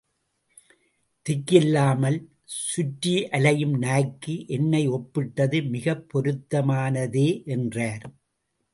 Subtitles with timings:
[1.25, 2.17] திக்கில்லாமல்
[2.45, 8.05] சுற்றியலையும் நாய்க்கு என்னை ஒப்பிட்டது மிகப் பொருத்தமானானதே என்றார்.